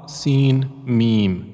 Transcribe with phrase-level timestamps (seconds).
[0.00, 1.44] Da, Sin, Mim.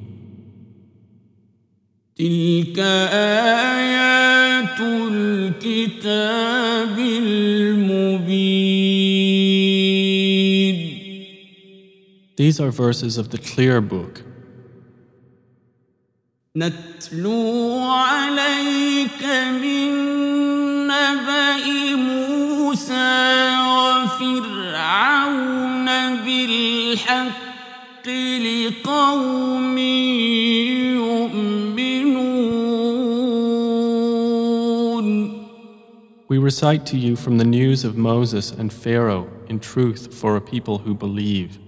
[2.17, 6.99] تلك آيات الكتاب
[9.93, 10.93] المبين
[12.37, 14.23] These are verses of the clear book.
[16.57, 19.23] نتلو عليك
[19.63, 19.93] من
[20.87, 23.57] نبأ موسى
[24.13, 25.87] وفرعون
[26.25, 27.46] بالحق
[28.07, 29.79] لقوم
[30.99, 32.23] يؤمنون
[36.29, 40.41] We recite to you from the news of Moses and Pharaoh in truth for a
[40.41, 41.59] people who believe.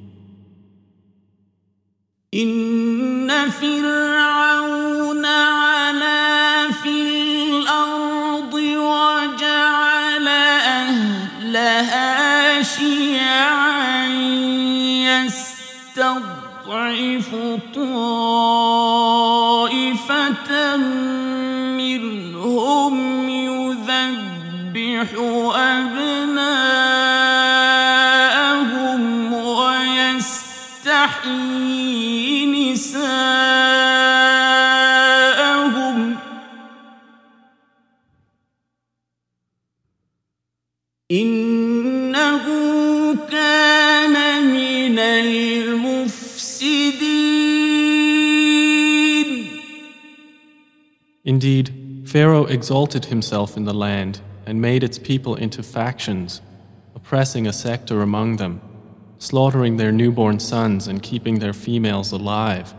[2.35, 10.29] إن فرعون علا في الأرض وجعل
[10.89, 13.15] أهلها شيعا
[16.00, 17.36] يستضعف
[17.76, 17.98] طائفة
[21.78, 25.10] منهم يذبح
[25.56, 26.54] أبناءهم
[29.34, 30.72] ويستحيي
[32.74, 33.60] نساءهم
[41.12, 41.39] إنه
[51.29, 56.43] Indeed, Pharaoh exalted himself in the land and made its people into factions,
[56.95, 58.61] oppressing a sector among them,
[59.19, 62.75] slaughtering their newborn sons and keeping their females alive.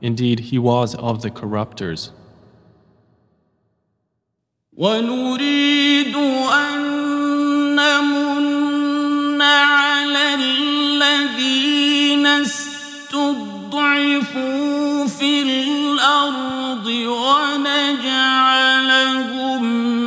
[0.00, 2.12] Indeed, he was of the corrupters.
[4.76, 6.80] ونريد أن
[7.76, 8.36] نمن
[13.66, 18.08] استضعفوا في الأرض ونجعلهم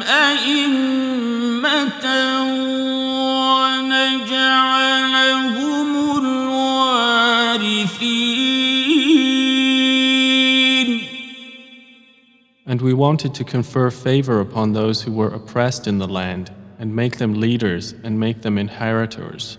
[0.02, 1.26] أئمة
[4.30, 5.00] ونجعلهم
[6.18, 7.40] الوارثين
[12.66, 16.96] And we wanted to confer favor upon those who were oppressed in the land and
[16.96, 19.58] make them leaders and make them inheritors.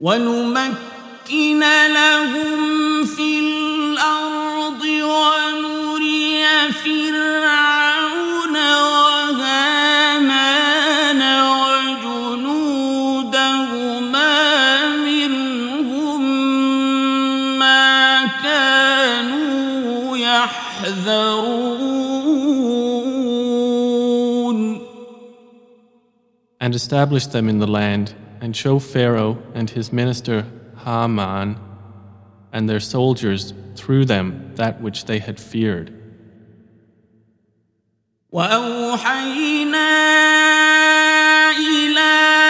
[0.00, 1.01] ونمكن
[1.31, 10.01] لهم في الأرض ونري فرعون وهامان
[12.03, 12.87] وجنودهما
[14.97, 16.21] منهم
[17.59, 21.63] ما كانوا يحذرون
[26.59, 30.45] And establish them in the land and show Pharaoh and his minister
[30.85, 31.59] Haman
[32.51, 35.99] and their soldiers through them that which they had feared.
[38.31, 39.89] وأوحينا
[41.51, 42.42] إلى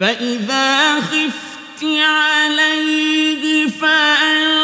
[0.00, 4.55] فإذا خفت عليه فألقيه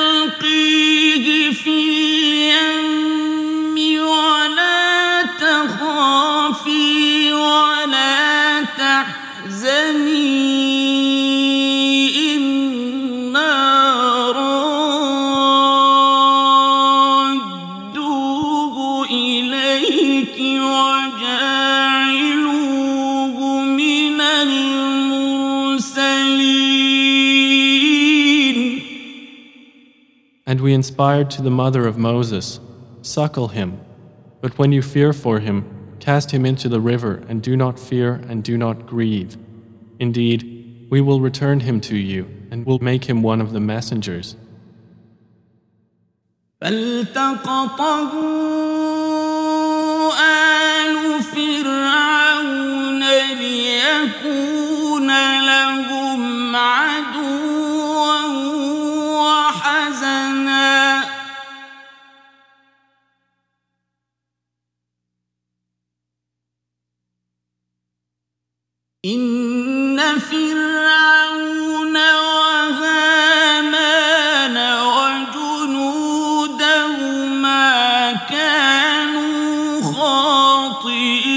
[30.61, 32.59] And we inspired to the mother of Moses,
[33.01, 33.79] Suckle him,
[34.41, 35.65] but when you fear for him,
[35.99, 39.37] cast him into the river, and do not fear and do not grieve.
[39.99, 44.35] Indeed, we will return him to you and will make him one of the messengers.
[46.61, 48.11] فالتقطه
[50.19, 53.03] آل فرعون
[53.39, 55.07] ليكون
[55.45, 57.10] لهم عدوا
[69.07, 71.95] إن فرعون
[72.75, 73.77] وهامان
[75.87, 76.53] وجنودهما
[78.29, 81.27] كانوا خاطئين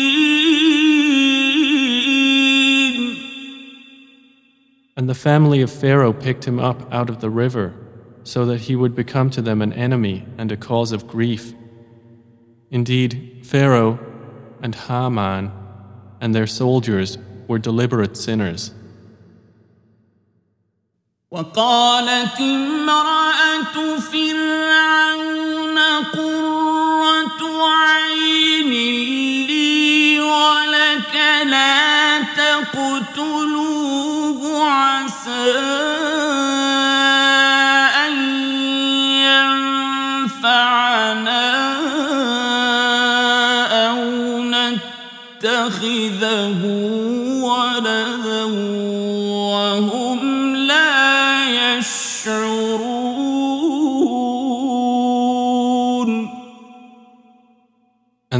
[4.96, 7.74] And the family of Pharaoh picked him up out of the river,
[8.24, 11.54] so that he would become to them an enemy and a cause of grief.
[12.70, 13.98] Indeed, Pharaoh
[14.60, 15.52] and Haman
[16.20, 17.16] and their soldiers
[17.48, 18.72] were deliberate sinners.
[21.30, 25.78] وقالت امرأة فرعون
[26.12, 28.70] قرة عين
[29.46, 31.14] لي ولك
[31.46, 33.80] لا تقتلوه
[34.70, 35.93] عسى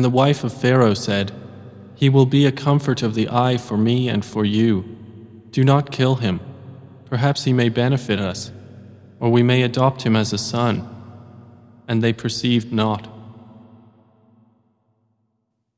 [0.05, 1.33] the wife of Pharaoh said,
[1.95, 4.97] He will be a comfort of the eye for me and for you.
[5.51, 6.41] Do not kill him.
[7.07, 8.53] Perhaps he may benefit us,
[9.19, 10.89] or we may adopt him as a son.
[11.89, 13.09] And they perceived not.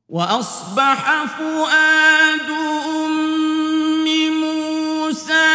[0.09, 2.51] وأصبح فؤاد
[2.97, 4.05] أم
[4.41, 5.53] موسى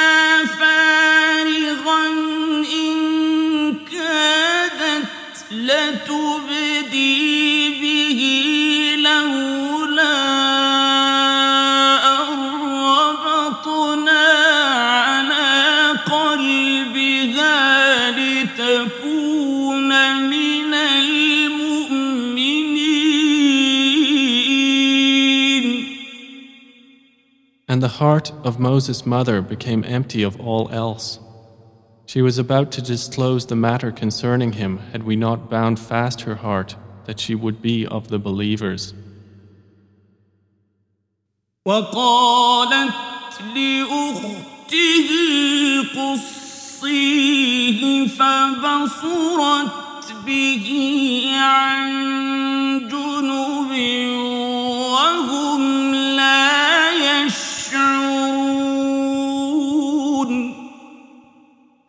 [0.59, 2.07] فارغا
[2.73, 5.07] إن كادت
[5.51, 6.10] لتبدي
[27.81, 31.19] And the heart of Moses' mother became empty of all else.
[32.05, 36.35] She was about to disclose the matter concerning him had we not bound fast her
[36.35, 38.93] heart that she would be of the believers.
[41.65, 42.93] وقالت
[43.55, 45.09] لأخته
[45.95, 49.73] قصيه فبصرت
[50.25, 50.67] به
[51.35, 51.87] عن
[52.89, 53.71] جنب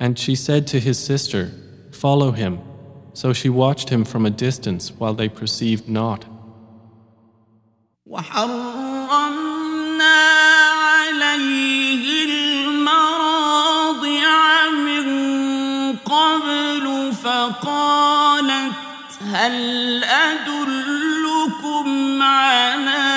[0.02, 1.52] And she said to his sister,
[1.90, 2.60] Follow him.
[3.12, 6.24] So she watched him from a distance while they perceived not.
[8.06, 9.48] وحرمنا
[10.84, 12.24] عليه
[12.64, 13.50] المراضع
[14.70, 15.06] من
[15.96, 18.72] قبل فقالت
[19.22, 21.88] هل أدلكم
[22.22, 23.11] على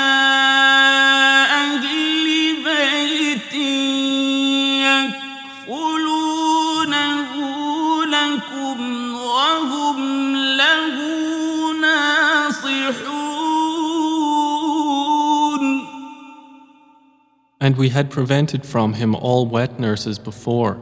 [17.66, 20.80] And we had prevented from him all wet nurses before.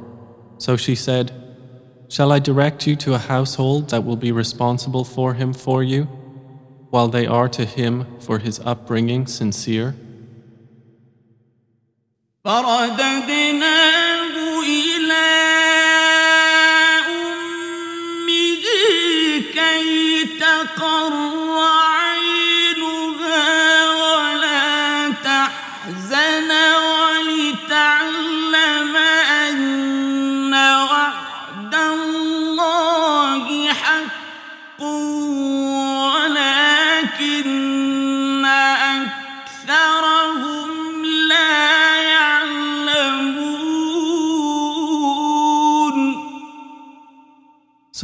[0.58, 1.32] So she said,
[2.10, 6.02] Shall I direct you to a household that will be responsible for him for you,
[6.90, 9.94] while they are to him for his upbringing sincere?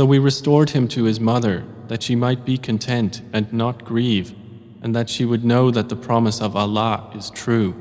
[0.00, 4.35] So we restored him to his mother, that she might be content and not grieve,
[4.80, 7.75] and that she would know that the promise of Allah is true.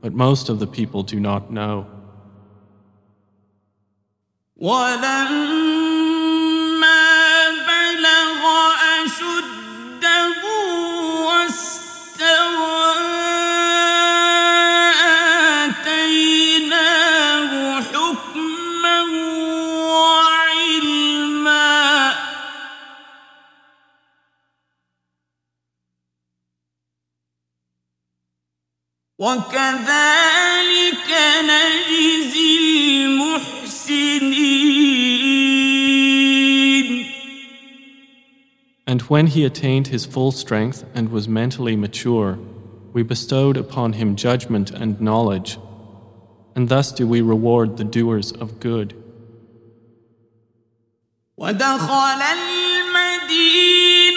[0.00, 1.86] But most of the people do not know.
[29.23, 31.09] وكذلك
[31.43, 34.59] نجزي المحسنين
[38.87, 42.39] And when he attained his full strength and was mentally mature,
[42.91, 45.59] we bestowed upon him judgment and knowledge,
[46.55, 48.95] and thus do we reward the doers of good.
[51.37, 54.12] ودخل المدينة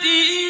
[0.00, 0.49] 第一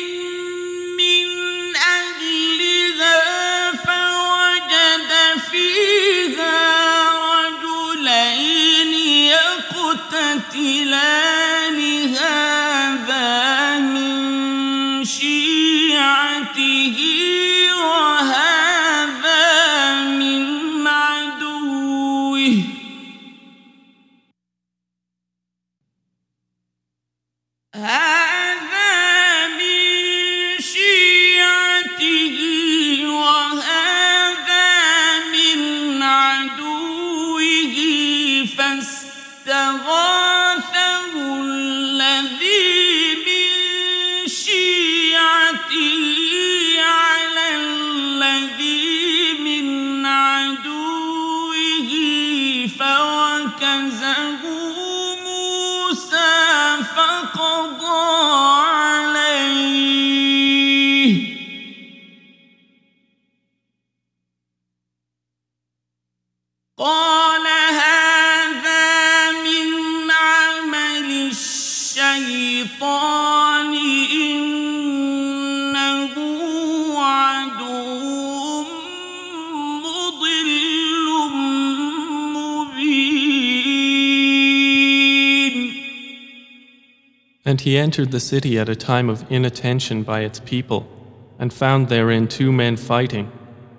[87.50, 90.88] And he entered the city at a time of inattention by its people,
[91.36, 93.26] and found therein two men fighting,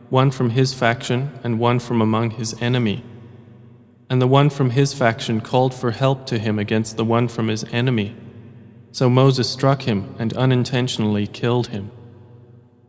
[0.09, 3.01] one from his faction and one from among his enemy.
[4.09, 7.47] And the one from his faction called for help to him against the one from
[7.47, 8.13] his enemy.
[8.91, 11.91] So Moses struck him and unintentionally killed him.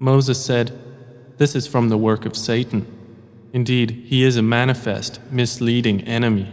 [0.00, 0.76] Moses said,
[1.36, 2.88] This is from the work of Satan.
[3.52, 6.52] Indeed, he is a manifest, misleading enemy.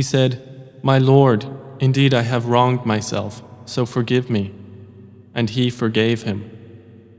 [0.00, 1.44] He said, My Lord,
[1.78, 4.54] indeed I have wronged myself, so forgive me.
[5.34, 6.50] And he forgave him.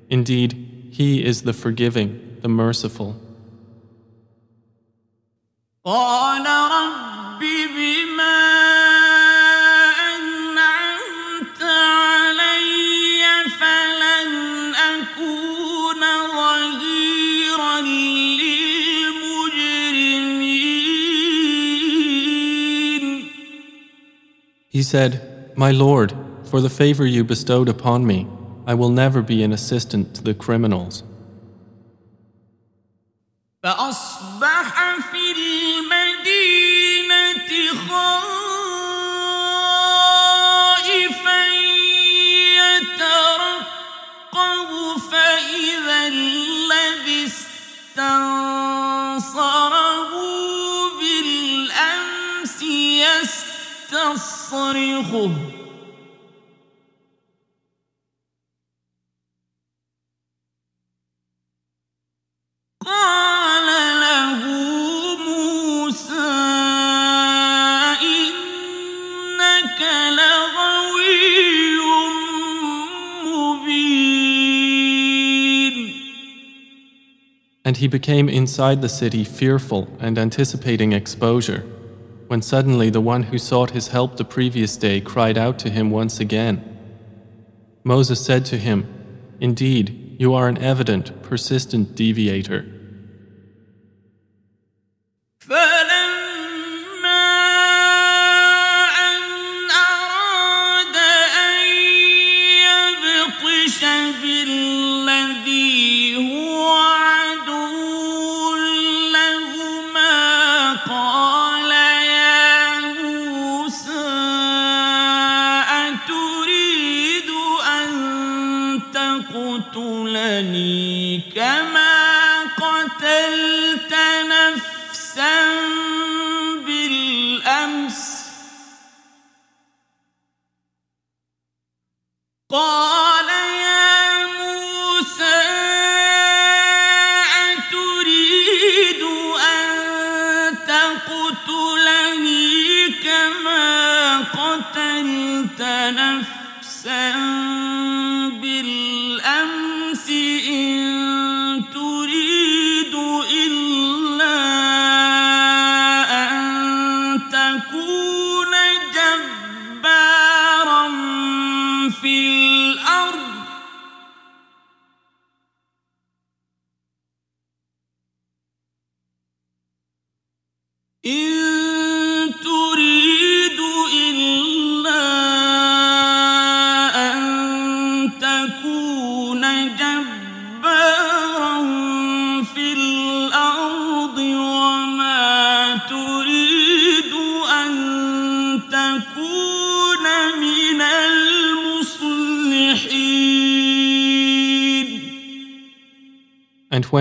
[0.10, 3.22] Indeed, he is the forgiving, the merciful.
[24.81, 26.13] He said, My Lord,
[26.45, 28.27] for the favor you bestowed upon me,
[28.67, 31.03] I will never be an assistant to the criminals.
[33.63, 36.57] فأصبح في المدينة
[37.89, 38.57] خائفا
[42.63, 43.81] يترقب
[45.11, 47.27] فإذا الذي
[47.97, 48.51] استنصره
[50.99, 52.61] بالأمس
[54.51, 55.31] يستصرخه
[62.85, 63.67] قال
[64.01, 64.41] له
[65.27, 66.33] موسى
[68.03, 69.81] إنك
[70.19, 71.27] لغوي
[73.25, 74.57] مبين
[77.65, 81.65] And he became inside the city fearful and anticipating exposure,
[82.32, 85.92] when suddenly the one who sought his help the previous day cried out to him
[85.92, 86.64] once again.
[87.84, 88.88] Moses said to him,
[89.42, 92.66] Indeed, you are an evident, persistent deviator.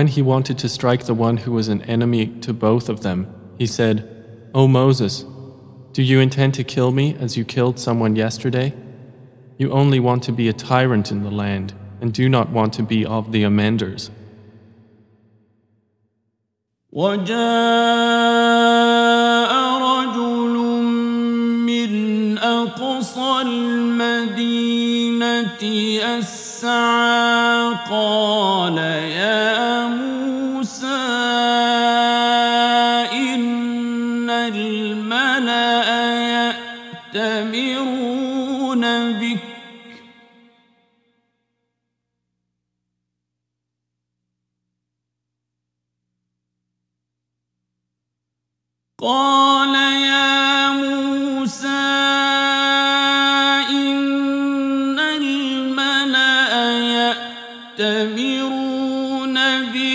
[0.00, 3.26] when he wanted to strike the one who was an enemy to both of them,
[3.58, 4.08] he said,
[4.54, 5.24] O Moses,
[5.92, 8.72] do you intend to kill me as you killed someone yesterday?
[9.58, 12.82] You only want to be a tyrant in the land and do not want to
[12.82, 14.10] be of the amenders.
[16.92, 17.36] وجاء
[19.80, 20.56] رجل
[21.66, 24.56] من أقصى المدينة
[26.02, 29.69] يسعى قال يا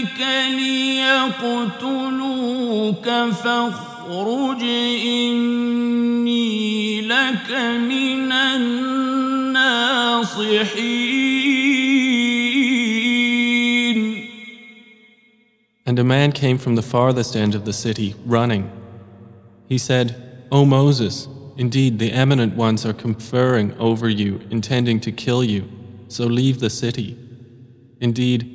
[0.06, 0.22] بك
[0.58, 1.82] ليقتلوك
[3.44, 4.64] فاخرج
[5.06, 6.52] إني
[7.02, 7.52] لك
[7.90, 9.72] من الناصحين
[15.84, 18.72] And a man came from the farthest end of the city, running.
[19.68, 20.16] He said,
[20.52, 25.68] O Moses, indeed the eminent ones are conferring over you, intending to kill you,
[26.08, 27.18] so leave the city.
[28.00, 28.55] Indeed,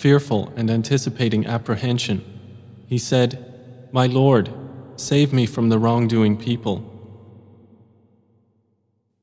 [0.00, 2.24] fearful and anticipating apprehension.
[2.86, 4.50] He said, My Lord,
[4.96, 6.92] save me from the wrongdoing people.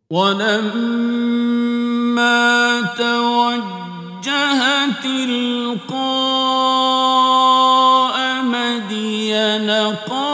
[0.10, 0.43] ولما
[2.97, 4.63] توجه
[5.03, 6.43] تلقاء
[8.43, 9.69] مدين
[10.10, 10.26] قال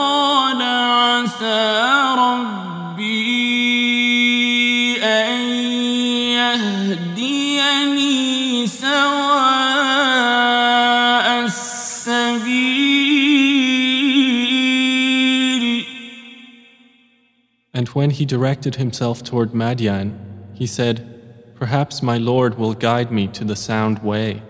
[17.94, 20.18] when he directed himself toward Madian,
[20.54, 24.42] he said, Perhaps my Lord will guide me to the sound way.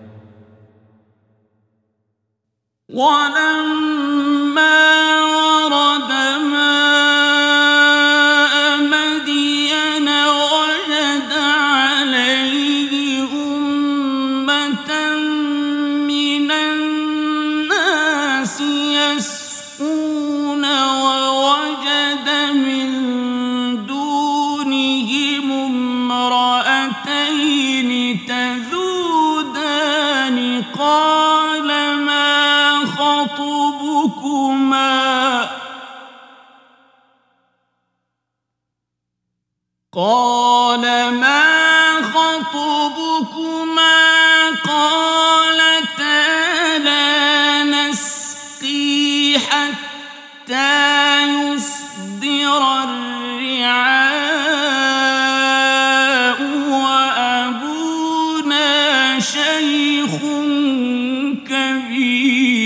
[2.90, 4.10] ولما
[39.95, 40.81] قال
[41.13, 43.95] ما خطبكما
[44.67, 46.23] قالتا
[46.77, 50.73] لا نسقي حتى
[51.31, 53.95] يصدر الرعاء
[56.75, 58.19] وأبونا
[59.19, 60.15] شيخ
[61.47, 62.65] كبير.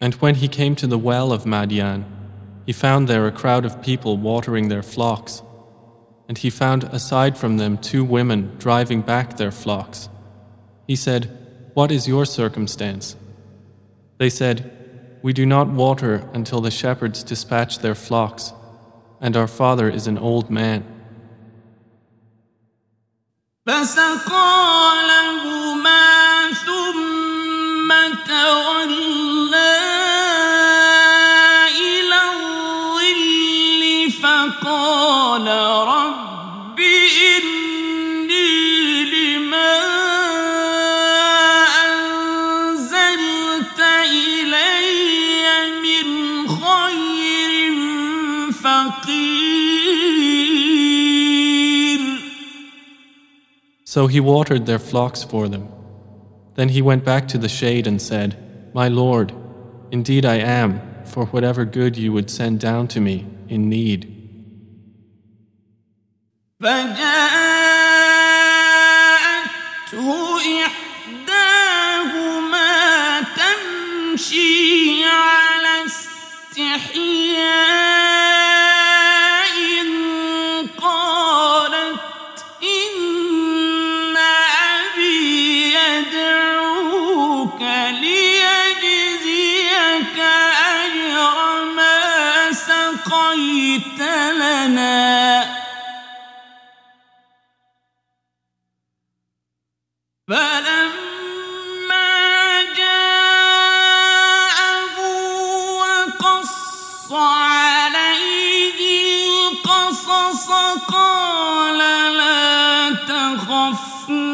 [0.00, 2.13] And when he came to the well of Madian,
[2.65, 5.41] he found there a crowd of people watering their flocks.
[6.27, 10.07] And he found aside from them two women driving back their flocks.
[10.87, 11.35] He said,
[11.73, 13.15] What is your circumstance?
[14.19, 18.53] They said, We do not water until the shepherds dispatch their flocks,
[19.19, 20.83] and our father is an old man.
[23.65, 27.89] فسقى لهما ثم
[28.27, 29.02] تولى
[53.94, 55.68] So he watered their flocks for them.
[56.56, 58.36] Then he went back to the shade and said,
[58.74, 59.32] My Lord,
[59.92, 64.00] indeed I am, for whatever good you would send down to me, in need.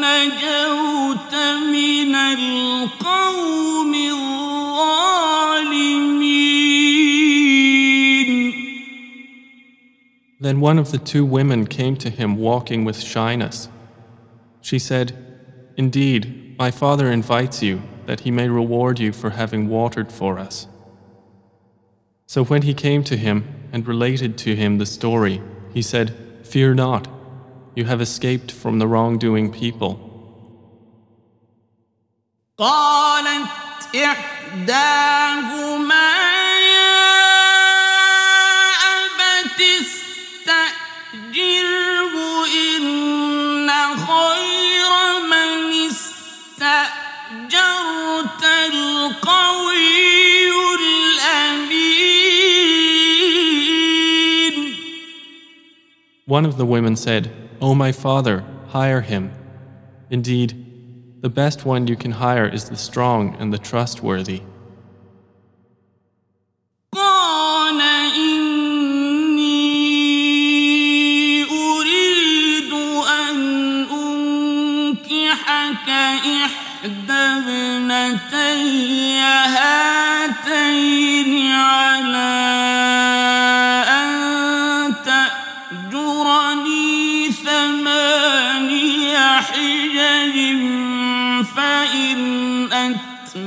[0.00, 1.34] نجوت
[1.72, 4.56] من القوم الظالمين
[10.38, 13.68] Then one of the two women came to him walking with shyness.
[14.60, 15.12] She said,
[15.76, 20.68] Indeed, my father invites you that he may reward you for having watered for us.
[22.26, 26.74] So when he came to him and related to him the story, he said, Fear
[26.74, 27.08] not,
[27.75, 30.07] you have escaped from the wrongdoing people.
[56.25, 59.32] One of the women said, O my father, hire him.
[60.10, 60.54] Indeed,
[61.22, 64.42] the best one you can hire is the strong and the trustworthy.
[66.92, 67.80] قال
[68.16, 69.44] إني
[71.44, 72.72] أريد
[73.20, 73.36] أن
[73.90, 75.88] أنكحك
[76.44, 78.56] إحدى ابنتي
[79.56, 82.59] هاتين على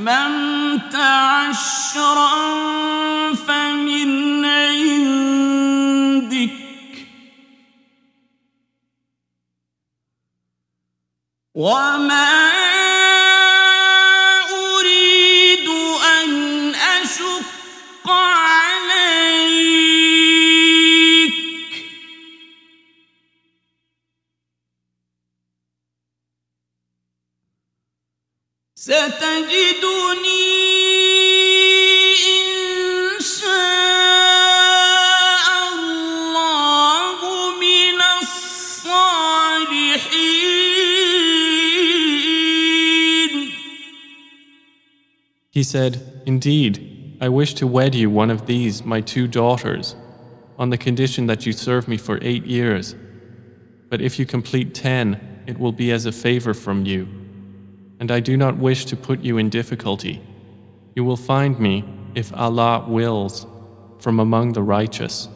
[0.09, 2.35] أتممت عشرا
[3.35, 5.05] فمن عندك.
[11.55, 12.74] وما
[28.84, 30.30] ستجدني
[32.16, 33.50] إن شاء
[35.74, 37.20] الله
[37.60, 39.20] من الصالحين
[45.52, 49.96] He said, Indeed, I wish to wed you one of these, my two daughters,
[50.58, 52.96] on the condition that you serve me for eight years.
[53.90, 57.23] But if you complete ten, it will be as a favor from you.
[58.01, 60.21] And I do not wish to put you in difficulty.
[60.95, 63.47] You will find me, if Allah wills,
[63.99, 65.29] from among the righteous.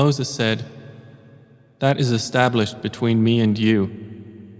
[0.00, 0.64] Moses said,
[1.78, 3.86] That is established between me and you.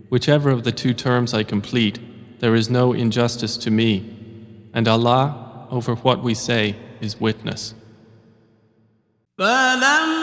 [0.08, 1.98] Whichever of the two terms I complete,
[2.40, 7.74] there is no injustice to me, and Allah, over what we say, is witness.
[9.38, 10.16] فلما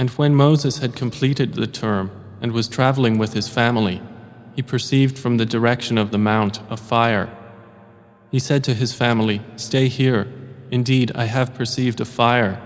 [0.00, 2.10] And when Moses had completed the term
[2.40, 4.00] and was traveling with his family,
[4.56, 7.28] he perceived from the direction of the mount a fire.
[8.30, 10.26] He said to his family, Stay here.
[10.70, 12.62] Indeed, I have perceived a fire.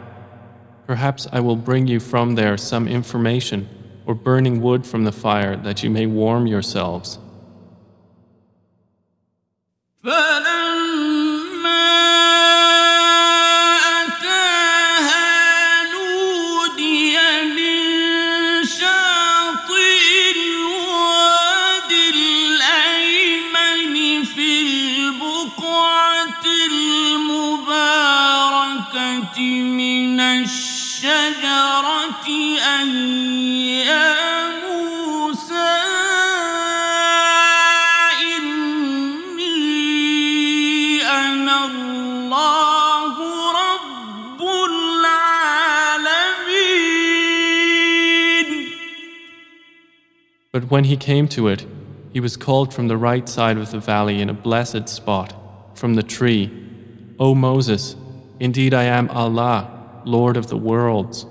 [0.87, 3.69] Perhaps I will bring you from there some information
[4.07, 7.19] or burning wood from the fire that you may warm yourselves.
[25.54, 27.70] البقعة المباركة
[29.62, 32.28] من الشجرة
[32.82, 32.90] أن
[33.86, 34.18] يا
[34.66, 35.70] موسى
[39.70, 43.16] إني أنا الله
[43.52, 46.00] رب العالمين
[50.52, 51.66] But when he came to it,
[52.12, 55.34] he was called from the right side of the valley in a blessed spot,
[55.75, 56.51] from the tree,
[57.19, 57.97] O Moses,
[58.41, 61.27] indeed I am Allah, Lord of the worlds.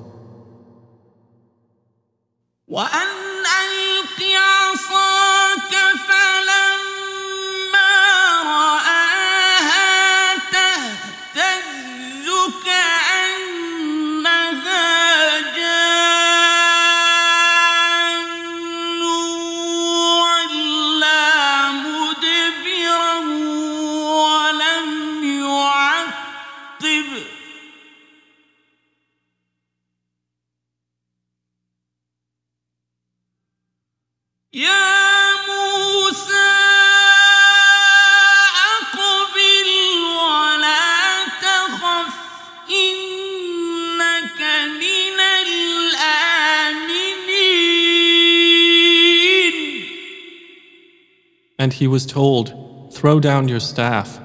[51.82, 54.20] he was told, Throw down your staff.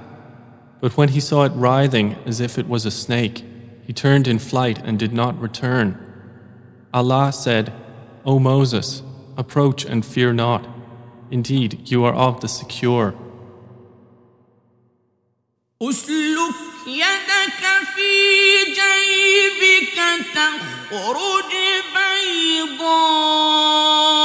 [0.80, 3.44] But when he saw it writhing as if it was a snake,
[3.86, 5.98] he turned in flight and did not return.
[6.94, 7.74] Allah said,
[8.26, 9.02] O Moses,
[9.38, 10.68] approach and fear not.
[11.32, 13.16] Indeed, you are of the secure.
[15.82, 16.56] أسلك
[16.88, 17.64] يدك
[17.96, 18.12] في
[18.66, 19.98] جيبك
[20.34, 21.54] تخرج
[22.80, 24.17] بيضاء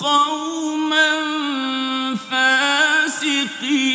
[0.00, 1.10] قوما
[2.14, 3.86] فاسقين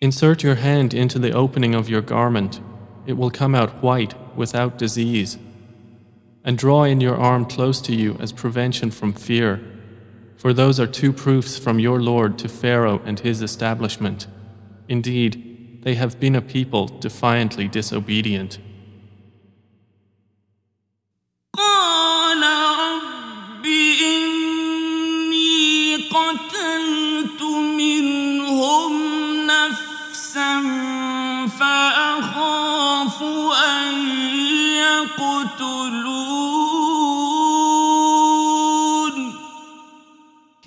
[0.00, 2.60] Insert your hand into the opening of your garment.
[3.06, 5.36] It will come out white, without disease.
[6.44, 9.60] And draw in your arm close to you as prevention from fear.
[10.36, 14.28] For those are two proofs from your Lord to Pharaoh and his establishment.
[14.88, 18.58] Indeed, they have been a people defiantly disobedient.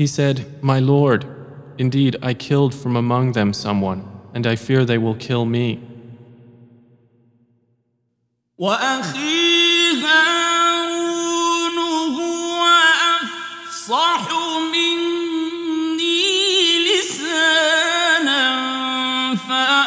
[0.05, 1.25] He said, My Lord,
[1.77, 4.01] indeed I killed from among them someone,
[4.33, 5.79] and I fear they will kill me.
[8.57, 11.77] وأخي هارون
[12.17, 12.63] هو
[13.21, 14.29] أفصح
[14.73, 16.21] مني
[16.87, 18.45] لسانا
[19.35, 19.84] فأرسله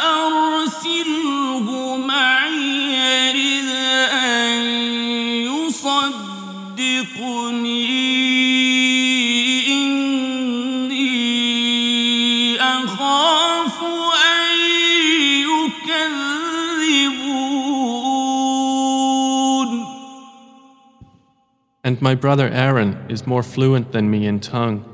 [21.98, 24.84] And my brother Aaron is more fluent than me in tongue.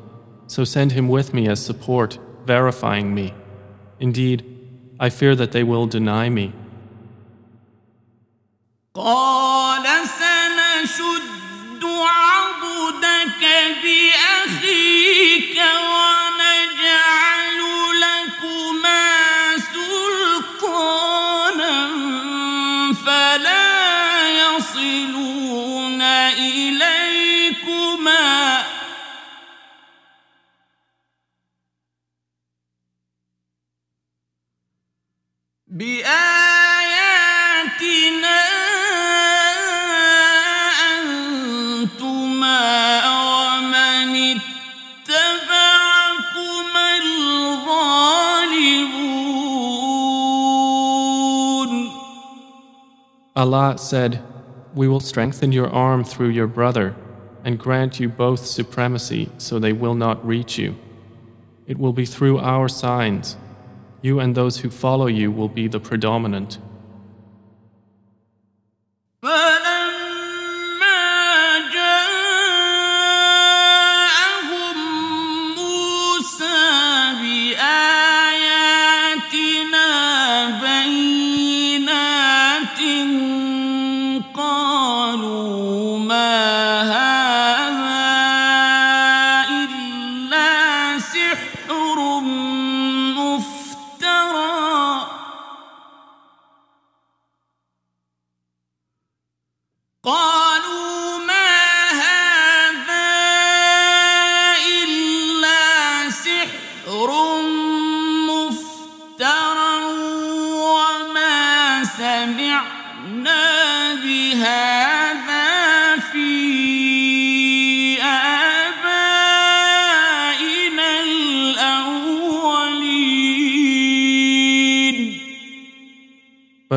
[0.46, 3.34] So send him with me as support, verifying me.
[4.00, 4.44] Indeed,
[4.98, 6.52] I fear that they will deny me.
[8.94, 13.42] قال سنشد عضدك
[13.82, 16.13] بأخيك ونجعل
[35.74, 37.30] بآياتنا
[40.98, 42.62] أنتما
[43.06, 44.36] ومن
[45.06, 46.08] اتبعكما
[47.04, 47.90] الغالبون
[53.36, 54.22] Allah said,
[54.74, 56.96] We will strengthen your arm through your brother
[57.44, 60.74] and grant you both supremacy so they will not reach you.
[61.68, 63.36] It will be through our signs.
[64.05, 66.59] You and those who follow you will be the predominant.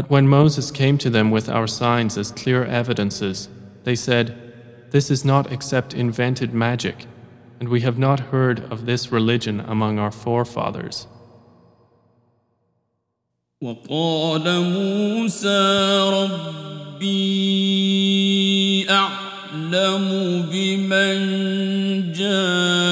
[0.08, 3.50] But when Moses came to them with our signs as clear evidences,
[3.84, 7.06] they said, This is not except invented magic,
[7.60, 11.08] and we have not heard of this religion among our forefathers.
[13.62, 15.62] وقال موسى
[17.00, 17.34] ربي
[18.90, 20.10] أعلم
[20.52, 21.18] بمن
[22.12, 22.87] جاء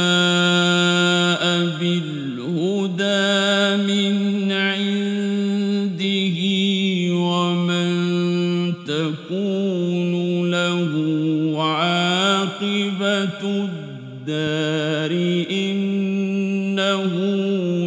[13.45, 15.11] الدار
[15.51, 17.13] إنه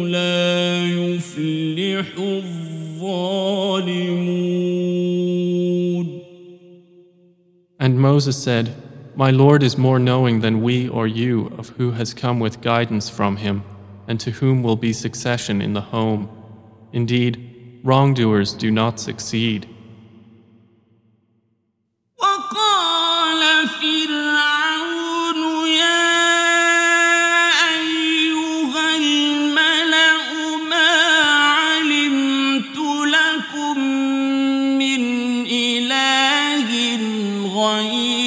[0.07, 3.45] لا يفلح الظالمون
[7.77, 8.75] And Moses said,
[9.15, 13.09] My Lord is more knowing than we or you of who has come with guidance
[13.09, 13.63] from him,
[14.07, 16.29] and to whom will be succession in the home.
[16.93, 19.67] Indeed, wrongdoers do not succeed.
[37.59, 38.18] غيري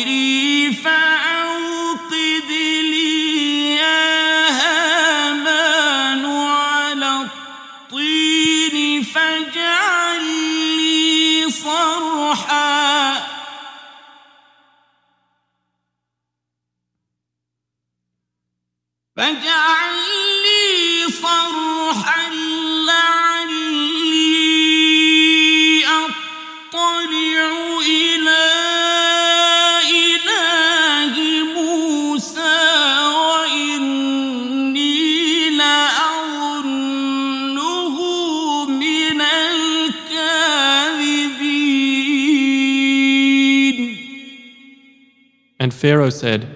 [45.82, 46.54] Pharaoh said,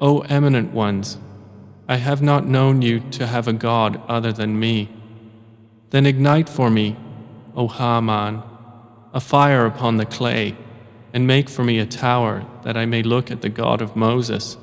[0.00, 1.18] O eminent ones,
[1.88, 4.88] I have not known you to have a God other than me.
[5.90, 6.96] Then ignite for me,
[7.54, 8.42] O Haman,
[9.12, 10.56] a fire upon the clay,
[11.12, 14.56] and make for me a tower that I may look at the God of Moses.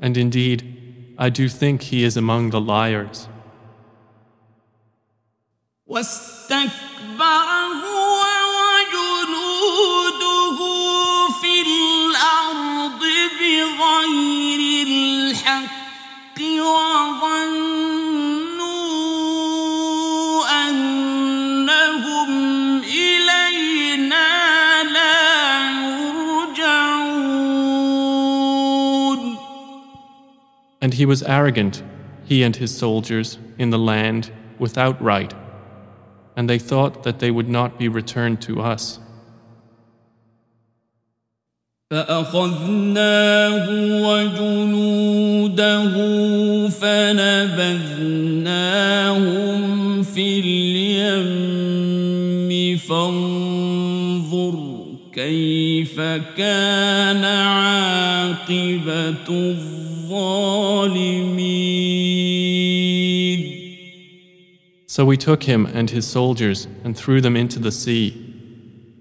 [0.00, 3.28] And indeed, I do think he is among the liars.
[5.86, 7.55] واستكبر
[13.56, 17.52] بغير الحق وظنوا
[20.68, 22.30] أنهم
[22.78, 24.28] إلينا
[24.82, 25.70] لا
[26.42, 27.02] يرجعون
[30.80, 31.82] And he was arrogant,
[32.24, 35.32] he and his soldiers, in the land without right,
[36.36, 38.98] and they thought that they would not be returned to us.
[41.91, 43.67] فأخذناه
[44.07, 45.93] وجنوده
[46.69, 48.03] فنبذناهم
[50.03, 51.67] في اليم
[52.77, 54.55] فانظر
[55.13, 56.01] كيف
[56.37, 58.75] كان عاقبة
[59.29, 60.57] الظالمين
[64.89, 68.13] So we took him and his soldiers and threw them into the sea.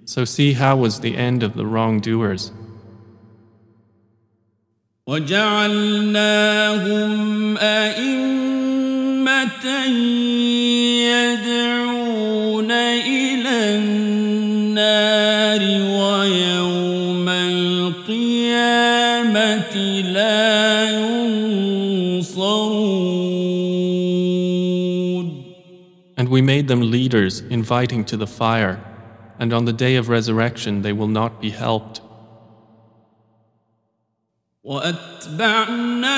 [0.05, 2.53] So see how was the end of the wrongdoers.
[5.09, 6.39] وجعلناهم
[7.59, 8.27] أئمة
[11.07, 15.61] يدعون إلى النار
[16.01, 18.57] ويوم القيامة
[20.01, 22.67] لا ينصرون
[26.19, 28.81] And we made them leaders inviting to the fire,
[29.39, 32.01] and on the day of resurrection they will not be helped.
[34.67, 36.11] واتبعناهم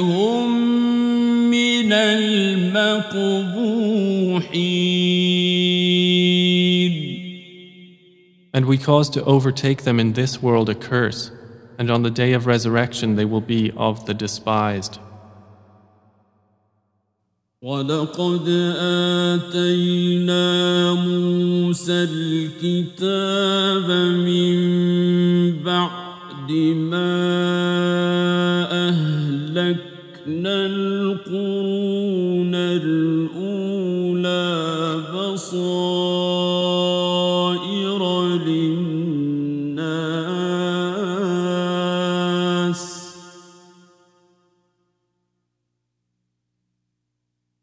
[0.00, 0.50] هم
[1.50, 3.08] من المقبوحين
[8.54, 11.30] And we caused to overtake them in this world a curse,
[11.78, 14.98] and on the day of resurrection they will be of the despised.
[17.62, 18.48] ولقد
[18.78, 27.18] آتينا موسى الكتاب من بعد ما
[28.88, 33.17] أهلكنا القرون الأولى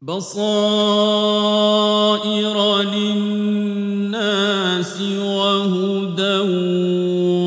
[0.05, 0.41] بصائر
[2.81, 6.39] للناس وهدى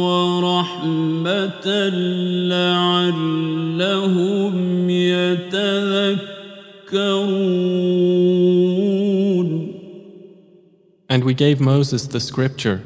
[0.06, 1.66] ورحمة
[2.48, 4.54] لعلهم
[4.90, 6.24] يتذكرون
[11.10, 12.82] And we gave Moses the scripture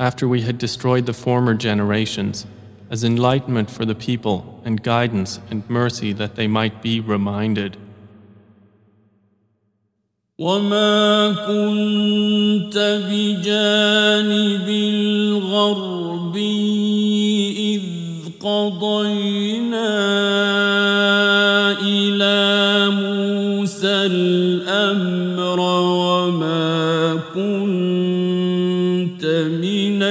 [0.00, 2.46] after we had destroyed the former generations
[2.90, 7.76] as enlightenment for the people and guidance and mercy that they might be reminded.
[10.39, 12.71] وما كنت
[13.11, 16.55] بجانب الغربي
[17.75, 17.81] إذ
[18.39, 19.91] قضينا
[21.83, 22.39] إلى
[22.95, 29.25] موسى الأمر وما كنت
[29.59, 30.03] من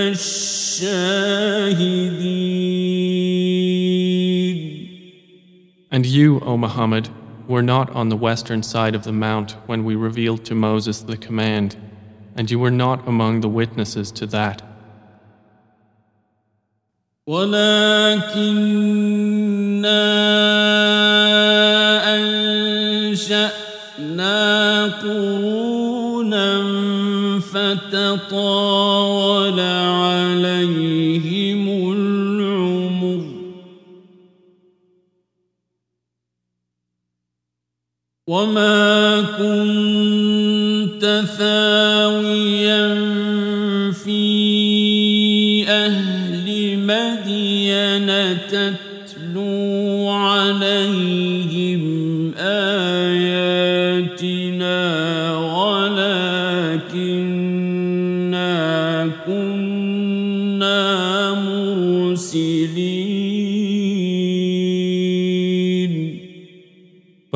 [3.48, 4.68] الشاهدين
[5.90, 7.08] And you, O Muhammad,
[7.47, 11.17] were not on the western side of the mount when we revealed to Moses the
[11.17, 11.75] command,
[12.35, 14.61] and you were not among the witnesses to that.
[17.27, 18.73] ولكننا
[38.37, 38.86] وما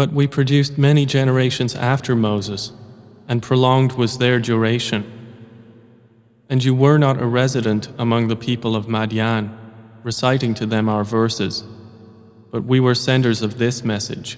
[0.02, 2.72] But we produced many generations after Moses,
[3.28, 5.04] and prolonged was their duration.
[6.50, 9.58] And you were not a resident among the people of Madian,
[10.04, 11.64] reciting to them our verses,
[12.52, 14.38] but we were senders of this message.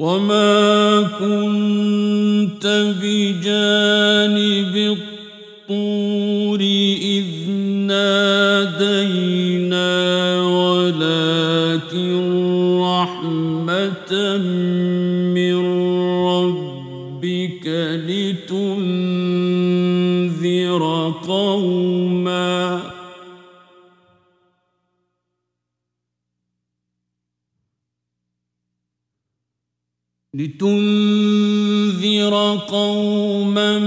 [0.00, 2.66] وما كنت
[3.02, 6.60] بجانب الطور
[7.00, 7.50] إذ
[7.86, 9.35] نادينا
[30.37, 32.33] لتنذر
[32.67, 33.79] قوما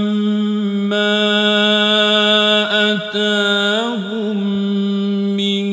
[0.91, 1.15] ما
[2.93, 4.37] أتاهم
[5.37, 5.65] من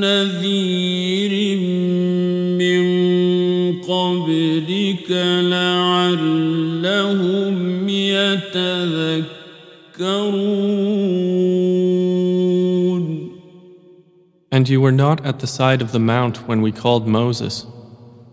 [0.00, 1.58] نذير
[2.58, 2.82] من
[3.80, 5.10] قبلك
[5.54, 6.68] لعلهم
[7.88, 9.36] يتذكرون
[14.50, 17.66] And you were not at the side of the mount when we called Moses,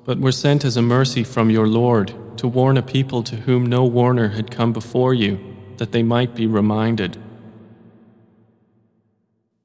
[0.05, 3.67] but were sent as a mercy from your Lord to warn a people to whom
[3.67, 5.39] no warner had come before you,
[5.77, 7.19] that they might be reminded.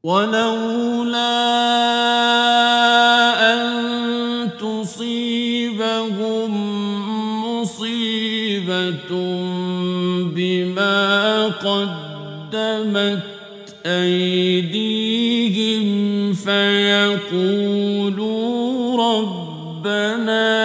[0.03, 1.33] ولولا
[3.53, 6.51] أن تصيبهم
[7.45, 9.11] مصيبة
[10.35, 13.23] بما قدمت
[13.85, 15.13] أيديهم
[16.33, 17.83] فيقولوا
[19.77, 20.56] ربنا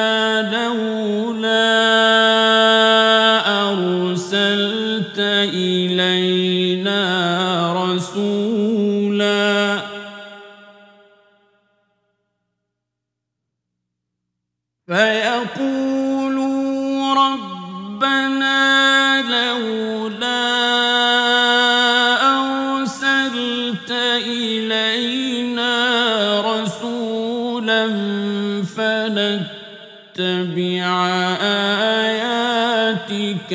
[33.42, 33.52] آياتك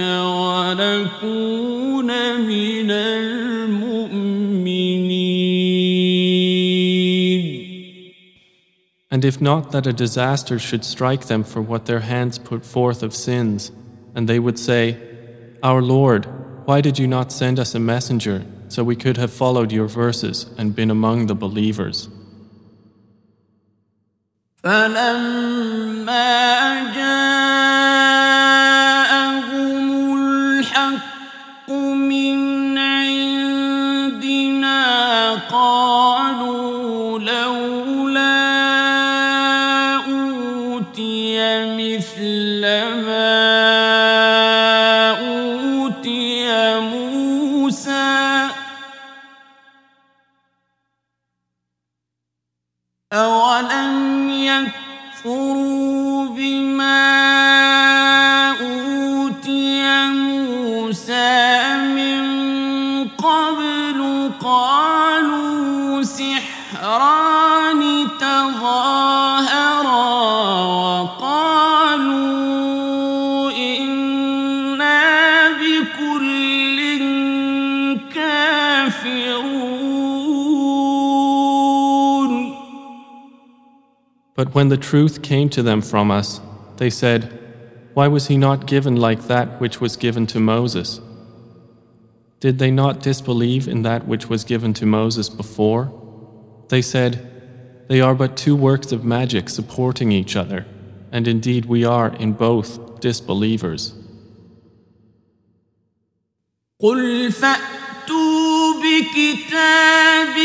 [0.78, 4.43] ونكون من المؤمنين
[9.12, 13.04] And if not that a disaster should strike them for what their hands put forth
[13.04, 13.72] of sins,
[14.16, 14.97] and they would say,
[15.62, 16.26] Our Lord,
[16.66, 20.47] why did you not send us a messenger so we could have followed your verses
[20.58, 22.10] and been among the believers?
[24.64, 26.34] فلما
[84.38, 86.41] But when the truth came to them from us,
[86.78, 87.39] they said,
[87.93, 90.99] Why was he not given like that which was given to Moses?
[92.39, 95.93] Did they not disbelieve in that which was given to Moses before?
[96.70, 100.66] They said, They are but two works of magic supporting each other,
[101.12, 103.93] and indeed we are in both disbelievers.
[106.82, 110.36] قل فأتوا بكتاب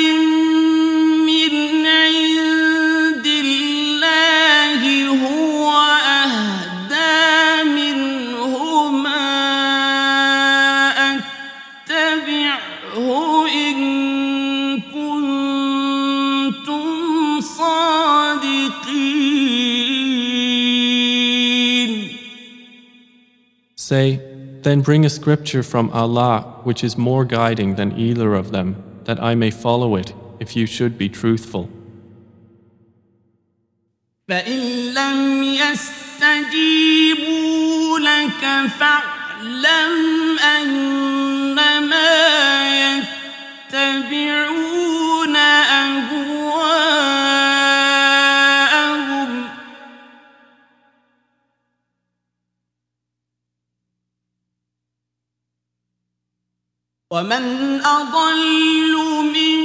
[24.73, 29.23] Then bring a scripture from Allah which is more guiding than either of them, that
[29.23, 31.69] I may follow it if you should be truthful.
[34.29, 36.69] فإن لم يستجيبوا
[37.99, 42.09] لك فاعلم أنما
[43.73, 44.62] يتبعون
[57.14, 59.63] ومن أضل ممن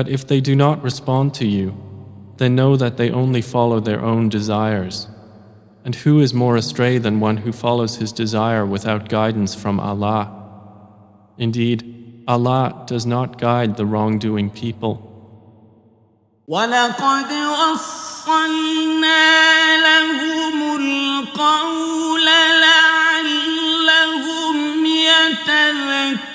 [0.00, 1.74] But if they do not respond to you,
[2.36, 5.08] then know that they only follow their own desires.
[5.84, 10.32] And who is more astray than one who follows his desire without guidance from Allah?
[11.38, 15.02] Indeed, Allah does not guide the wrongdoing people.
[16.48, 18.96] ولقد وصلنا
[19.76, 22.26] لهم القول
[22.62, 23.76] لعلهم
[24.86, 26.26] يتذكرون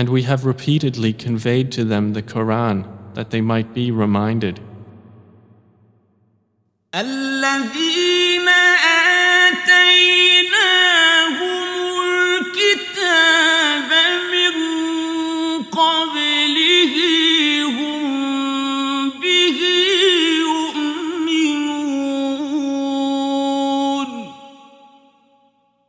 [0.00, 4.58] And we have repeatedly conveyed to them the Quran that they might be reminded.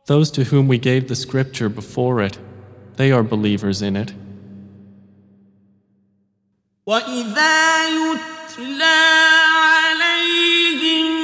[0.06, 2.36] Those to whom we gave the scripture before it
[2.97, 4.13] they are believers in it.
[6.87, 8.99] وإذا يتلى
[9.67, 11.20] عليهم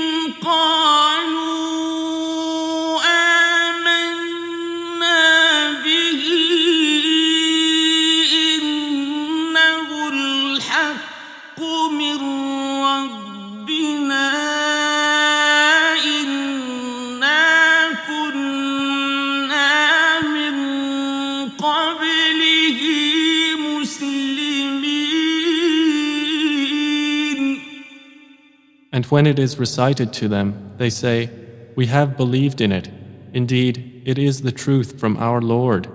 [28.98, 31.30] And when it is recited to them, they say,
[31.76, 32.90] We have believed in it.
[33.32, 35.86] Indeed, it is the truth from our Lord.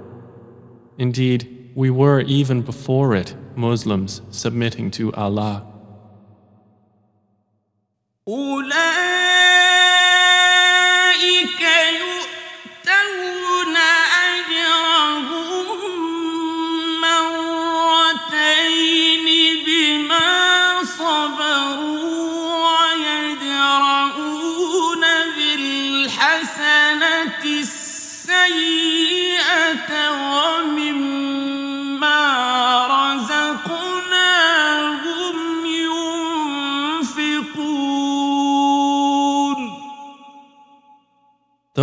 [0.98, 5.68] Indeed, we were even before it Muslims submitting to Allah.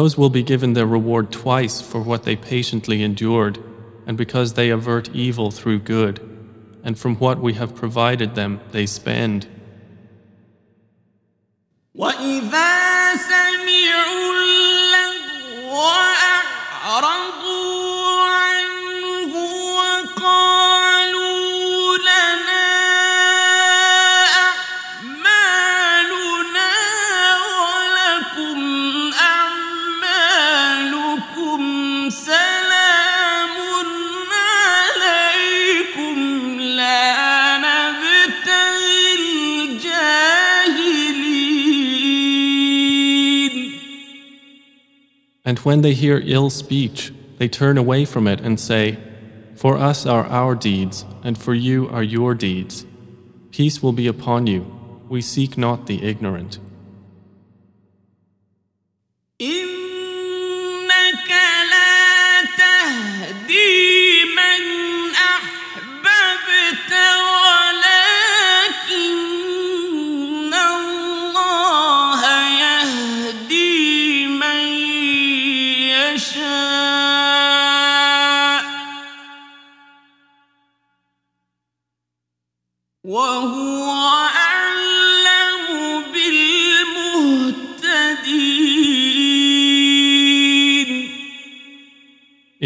[0.01, 3.59] Those will be given their reward twice for what they patiently endured,
[4.07, 6.19] and because they avert evil through good,
[6.83, 9.47] and from what we have provided them they spend.
[45.51, 48.99] And when they hear ill speech, they turn away from it and say,
[49.57, 52.87] For us are our deeds, and for you are your deeds.
[53.51, 54.63] Peace will be upon you.
[55.09, 56.61] We seek not the ignorant.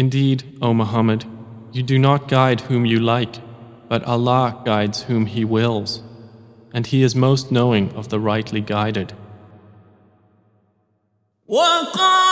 [0.04, 1.24] Indeed, O Muhammad,
[1.72, 3.36] you do not guide whom you like,
[3.88, 6.02] but Allah guides whom He wills,
[6.72, 9.12] and He is most knowing of the rightly guided.
[11.48, 12.30] وقالوا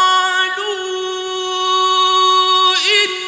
[2.76, 3.21] إن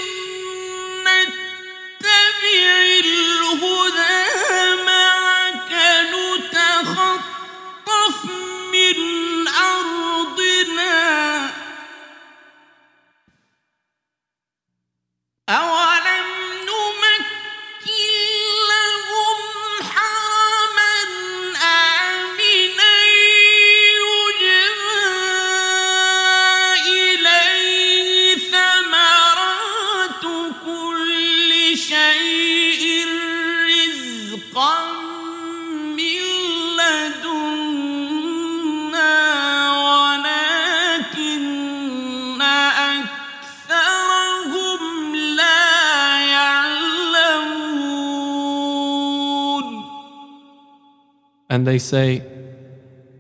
[51.55, 52.23] And they say,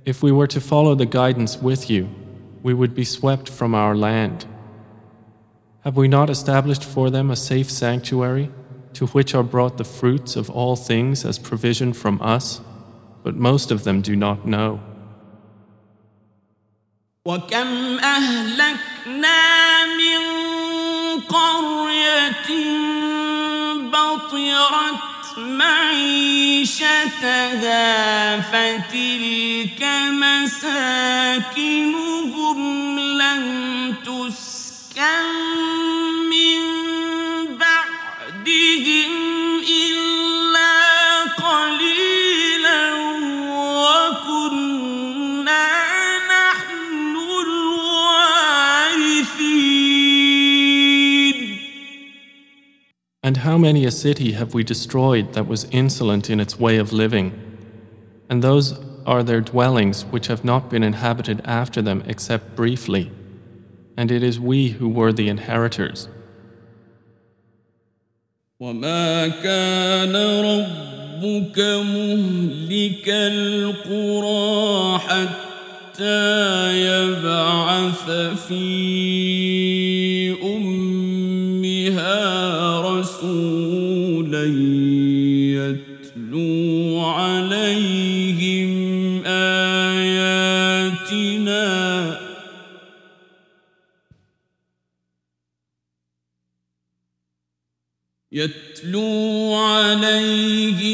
[0.04, 2.08] If we were to follow the guidance with you,
[2.62, 4.46] we would be swept from our land.
[5.84, 8.50] Have we not established for them a safe sanctuary,
[8.92, 12.60] to which are brought the fruits of all things as provision from us?
[13.22, 14.80] But most of them do not know.
[17.26, 19.40] وكم أهلكنا
[19.86, 20.20] من
[21.20, 22.50] قرية
[23.92, 25.38] بطرت
[26.65, 31.39] معيشتها فتلك مساكنهم
[32.99, 35.84] لم تسكن.
[53.24, 56.92] And how many a city have we destroyed that was insolent in its way of
[56.92, 57.32] living?
[58.30, 63.10] And those are their dwellings which have not been inhabited after them except briefly.
[63.96, 66.08] And it is we who were the inheritors.
[68.60, 76.20] وما كان ربك مهلك القرى حتى
[76.86, 78.10] يبعث
[78.48, 80.13] في
[83.25, 84.45] رسولا
[85.55, 88.71] يتلو عليهم
[89.25, 90.15] آياتنا.
[98.31, 100.84] يتلو عليهم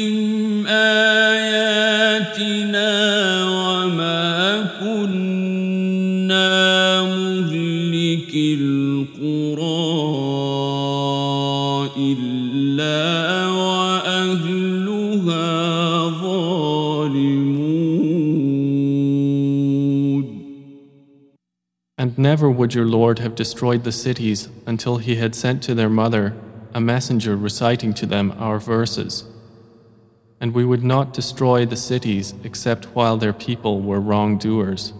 [22.12, 25.88] And never would your Lord have destroyed the cities until he had sent to their
[25.88, 26.36] mother
[26.74, 29.24] a messenger reciting to them our verses.
[30.38, 34.92] And we would not destroy the cities except while their people were wrongdoers.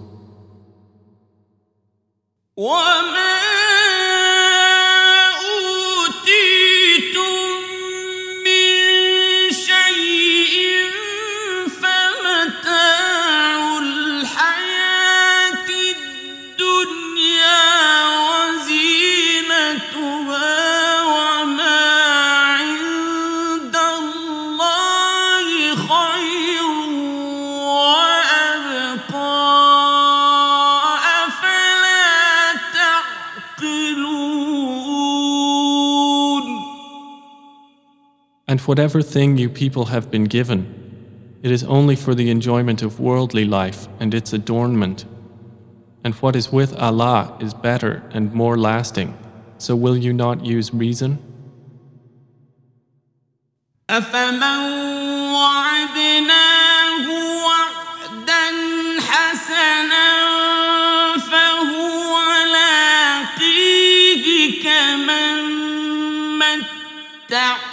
[38.63, 40.61] If whatever thing you people have been given,
[41.43, 45.05] it is only for the enjoyment of worldly life and its adornment,
[46.05, 49.19] and what is with Allah is better and more lasting,
[49.59, 51.19] so will you not use reason?
[67.29, 67.72] down.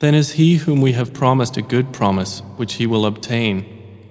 [0.00, 3.64] Then is he whom we have promised a good promise, which he will obtain,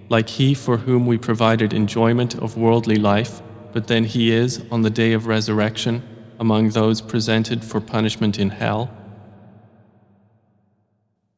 [0.10, 3.42] like he for whom we provided enjoyment of worldly life,
[3.74, 6.02] but then he is, on the day of resurrection,
[6.40, 8.90] among those presented for punishment in hell?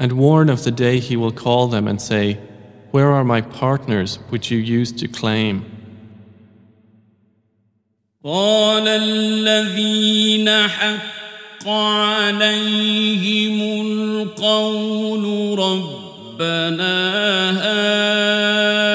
[0.00, 2.34] And warn of the day he will call them and say,
[2.90, 5.64] Where are my partners which you used to claim?
[8.24, 16.96] قال الذين حق عليهم القول ربنا
[17.62, 18.89] هؤلاء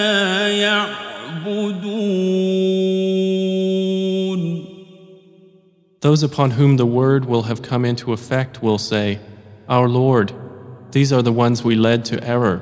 [0.48, 2.04] يعبدون
[6.02, 9.20] Those upon whom the word will have come into effect will say,
[9.70, 10.34] Our Lord,
[10.92, 12.62] these are the ones we led to error.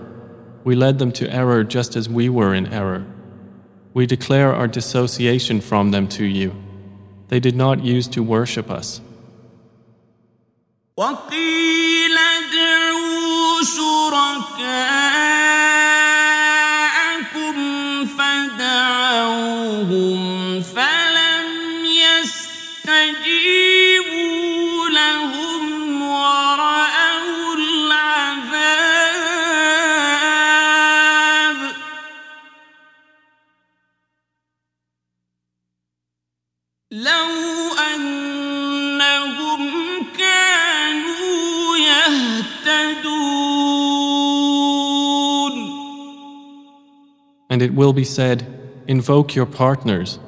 [0.63, 3.07] We led them to error just as we were in error.
[3.97, 6.55] We declare our dissociation from them to you.
[7.28, 9.01] They did not use to worship us.
[47.66, 48.46] It will be said,
[48.86, 50.20] Invoke your partners,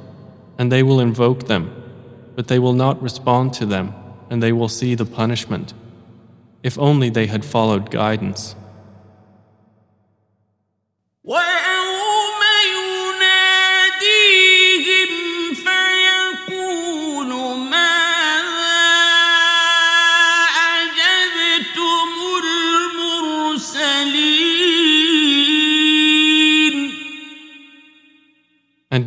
[0.59, 1.71] and they will invoke them,
[2.35, 3.95] but they will not respond to them,
[4.29, 5.73] and they will see the punishment.
[6.65, 8.57] If only they had followed guidance.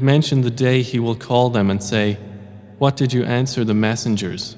[0.01, 2.17] Mention the day he will call them and say,
[2.79, 4.55] What did you answer the messengers?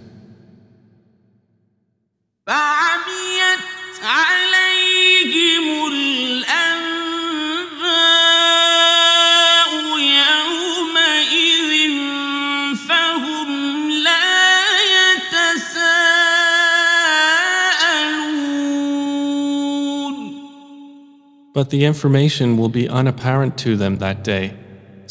[21.54, 24.63] But the information will be unapparent to them that day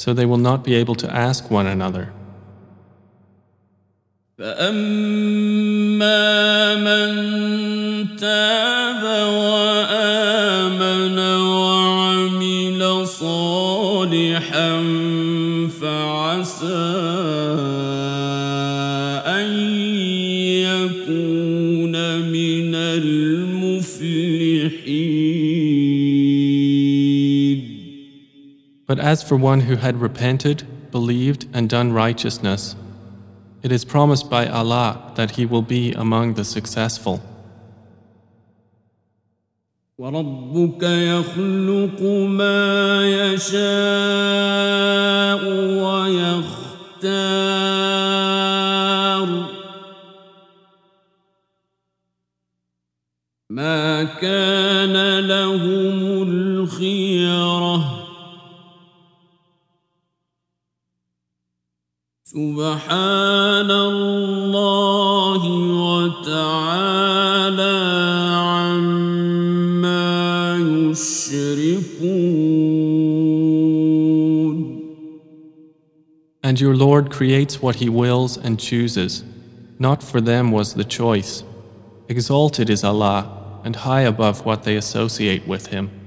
[0.02, 2.14] so they will not be able to ask one another.
[4.38, 6.06] فأما
[6.76, 7.10] من
[8.18, 9.04] تاب
[9.34, 14.70] وآمن وعمل صالحا
[15.82, 17.11] فعسى
[28.92, 32.76] But as for one who had repented, believed, and done righteousness,
[33.62, 37.22] it is promised by Allah that he will be among the successful.
[39.98, 43.02] وربك يخلق ما
[43.34, 43.58] يشاء
[45.84, 47.18] ويختار
[53.50, 57.71] ما كان لهم الخيره
[62.32, 65.42] سبحان الله
[65.88, 67.78] وتعالى
[68.36, 69.38] عما
[70.58, 72.28] يشركون
[76.44, 79.24] And your Lord creates what He wills and chooses.
[79.80, 81.44] Not for them was the choice.
[82.10, 86.01] Exalted is Allah, and high above what they associate with Him.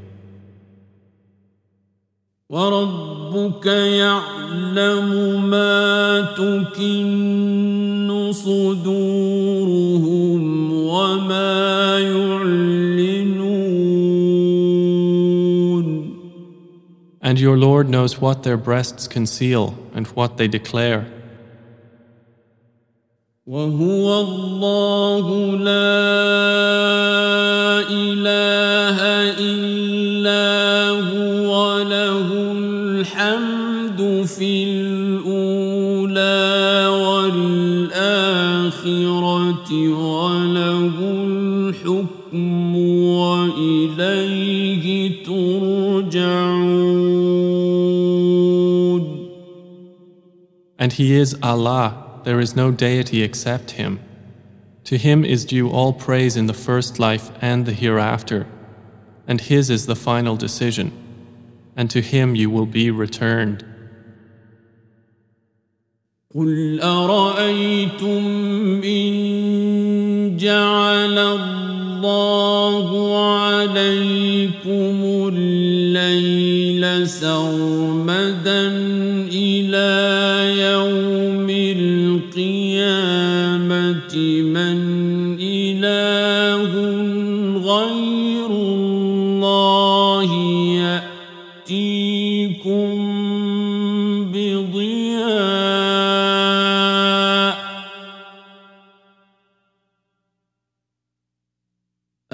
[2.51, 10.43] وربك يعلم ما تكن صدورهم
[10.73, 13.41] وما يعلنون
[17.23, 21.07] And your Lord knows what their breasts conceal and what they declare.
[23.46, 25.26] وهو الله
[25.62, 26.02] لا
[27.86, 28.98] إله
[29.38, 32.28] إلا هو له
[32.58, 36.42] الحمد في الأولى
[37.06, 38.50] والآخرة
[39.94, 42.76] وله الحكم
[43.22, 44.86] وإليه
[45.22, 46.66] ترجعون.
[50.78, 54.01] And He is Allah, there is no deity except Him.
[54.85, 58.47] To Him is due all praise in the first life and the hereafter,
[59.27, 60.93] and His is the final decision,
[61.77, 63.65] and to Him you will be returned.
[66.35, 68.25] قل أرأيتم
[68.85, 72.89] إن جعل الله
[73.31, 75.03] عليكم
[75.35, 78.69] الليل سرمدا
[79.33, 80.24] إلى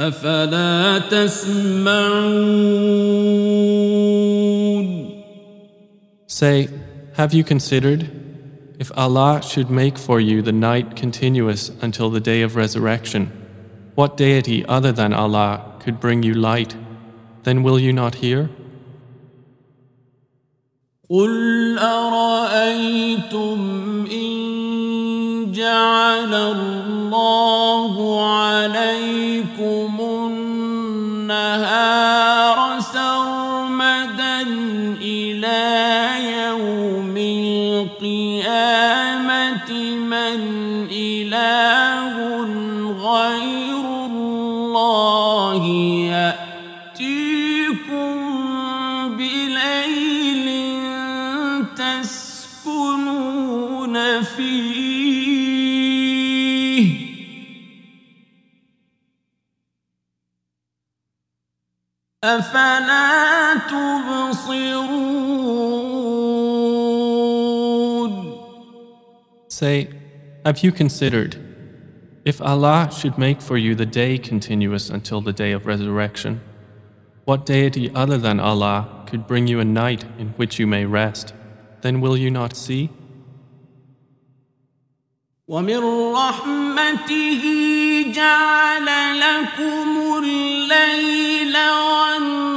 [0.01, 2.47] أفلا تسمعون
[6.29, 6.68] Say,
[7.14, 8.11] have you considered?
[8.79, 13.33] If Allah should make for you the night continuous until the day of resurrection,
[13.95, 16.77] what deity other than Allah could bring you light?
[17.45, 18.51] Then will you not hear?
[21.11, 23.59] قل أرأيتم
[24.11, 26.80] إن جعل الله
[69.61, 69.89] Say,
[70.45, 71.37] have you considered?
[72.24, 76.41] If Allah should make for you the day continuous until the day of resurrection,
[77.24, 81.35] what deity other than Allah could bring you a night in which you may rest?
[81.83, 82.91] Then will you not see?
[85.49, 87.43] ومن رحمته
[88.14, 88.87] جعل
[89.20, 92.49] لكم الليل والنهار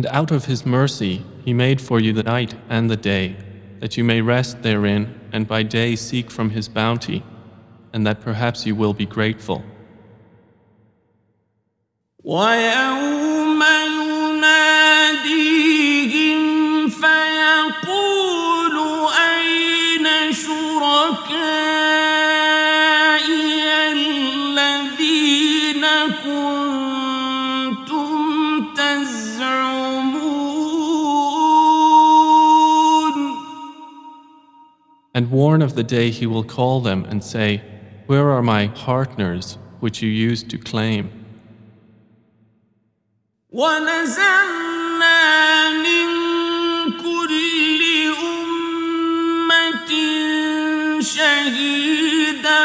[0.00, 3.36] And out of His mercy, He made for you the night and the day,
[3.80, 7.22] that you may rest therein and by day seek from His bounty,
[7.92, 9.62] and that perhaps you will be grateful.
[35.19, 37.61] And warn of the day He will call them and say,
[38.07, 41.09] Where are my partners which you used to claim?
[43.55, 45.19] ونزعنا
[45.69, 46.07] من
[46.91, 47.81] كل
[48.23, 49.91] أمة
[51.01, 52.63] شهيدا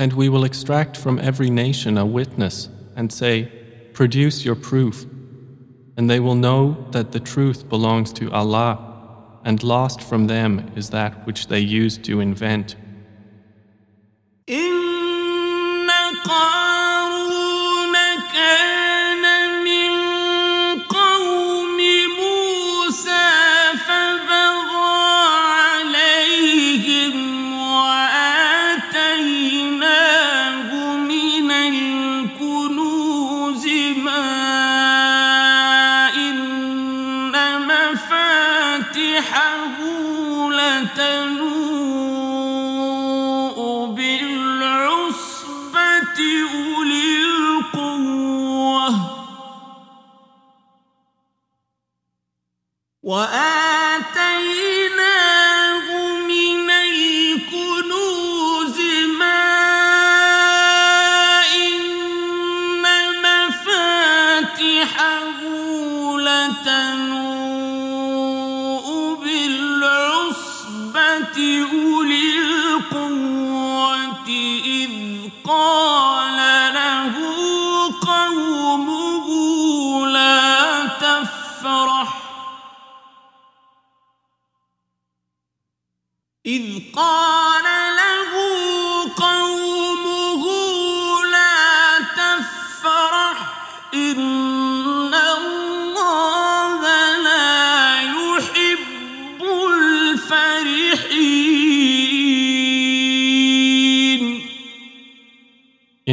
[0.00, 3.52] And we will extract from every nation a witness and say,
[3.92, 5.04] Produce your proof.
[5.94, 8.78] And they will know that the truth belongs to Allah,
[9.44, 12.76] and lost from them is that which they used to invent.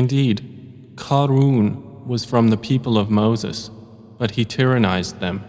[0.07, 3.71] Indeed, Qarun was from the people of Moses,
[4.19, 5.45] but he tyrannized them,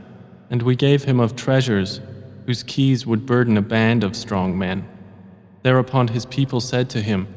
[0.49, 2.01] and we gave him of treasures
[2.45, 4.87] whose keys would burden a band of strong men.
[5.63, 7.27] Thereupon his people said to him,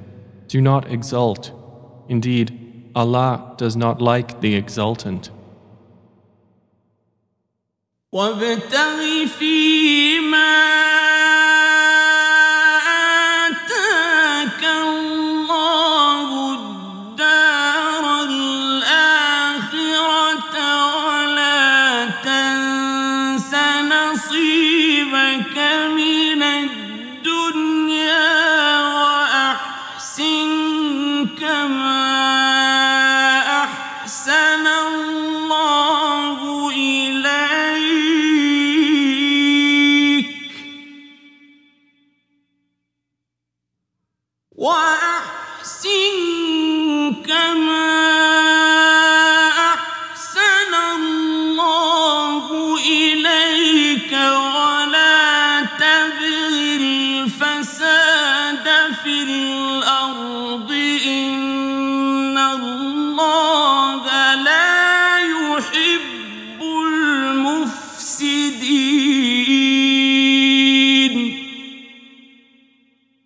[0.49, 1.53] Do not exult.
[2.09, 5.31] Indeed, Allah does not like the exultant.
[8.13, 10.90] وابتغ فيما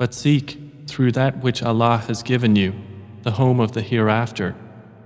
[0.05, 2.75] But seek, through that which Allah has given you,
[3.23, 4.57] the home of the hereafter,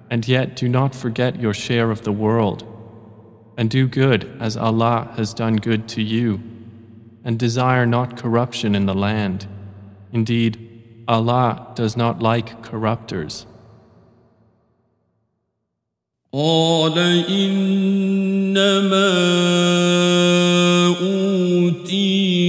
[0.09, 2.65] and yet do not forget your share of the world.
[3.57, 6.41] And do good as Allah has done good to you,
[7.25, 9.47] and desire not corruption in the land.
[10.13, 13.47] Indeed, Allah does not like corruptors.
[16.33, 16.99] قال
[17.29, 18.55] إنما
[21.01, 22.45] أوتيته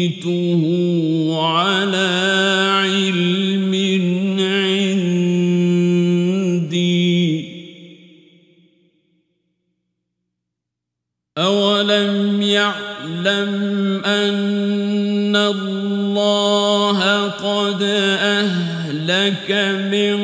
[19.52, 20.18] من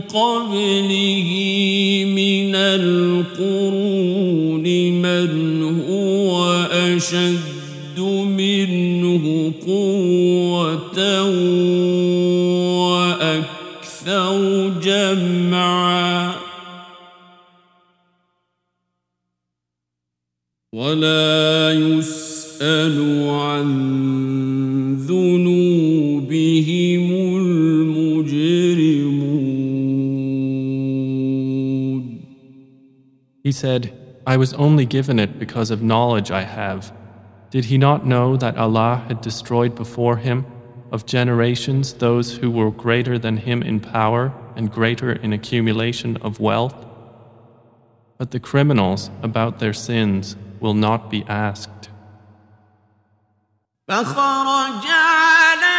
[0.00, 1.30] قبله
[2.08, 4.02] من القرون
[5.02, 5.30] من
[5.88, 10.98] هو أشد منه قوة
[12.88, 16.32] وأكثر جمعا.
[20.72, 21.51] ولا
[33.43, 33.93] He said,
[34.25, 36.91] I was only given it because of knowledge I have.
[37.49, 40.45] Did he not know that Allah had destroyed before him
[40.91, 46.39] of generations those who were greater than him in power and greater in accumulation of
[46.41, 46.75] wealth?
[48.17, 51.89] But the criminals about their sins will not be asked.
[53.87, 55.77] فخرج على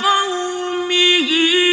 [0.00, 1.67] قومه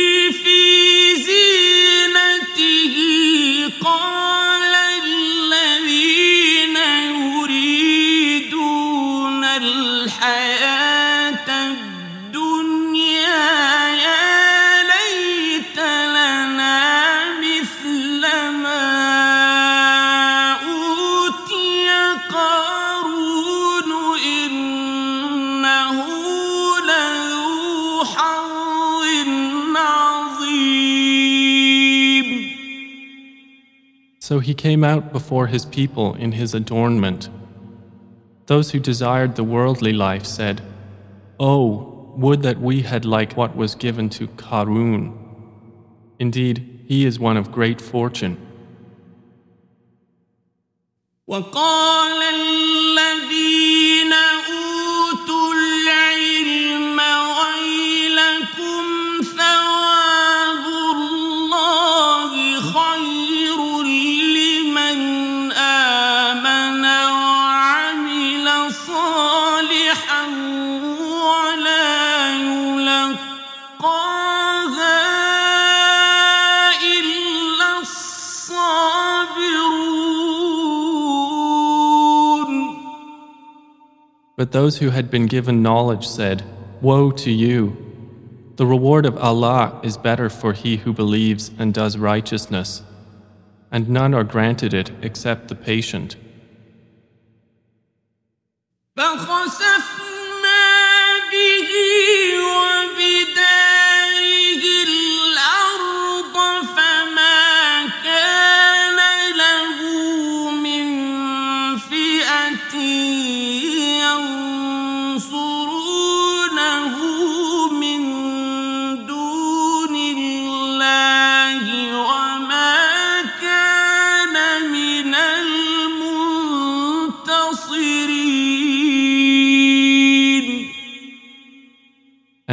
[34.36, 37.30] So he came out before his people in his adornment.
[38.46, 40.62] Those who desired the worldly life said,
[41.40, 45.18] Oh, would that we had like what was given to Qarun.
[46.20, 48.38] Indeed, he is one of great fortune.
[51.28, 53.65] وقال الذين
[84.47, 86.45] But those who had been given knowledge said,
[86.81, 87.77] Woe to you!
[88.55, 92.85] The reward of Allah is better for he who believes and does righteousness,
[93.73, 96.15] and none are granted it except the patient.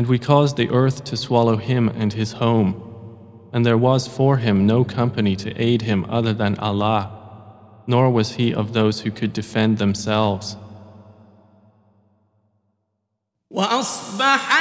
[0.03, 2.83] And we caused the earth to swallow him and his home,
[3.53, 7.11] and there was for him no company to aid him other than Allah,
[7.87, 10.57] nor was he of those who could defend themselves.
[13.51, 14.61] وأصبح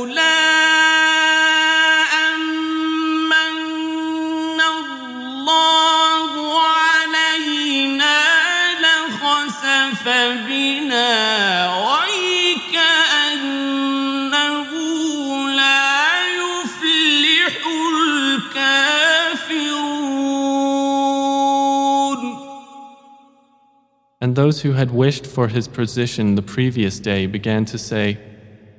[24.31, 28.17] And those who had wished for his position the previous day began to say,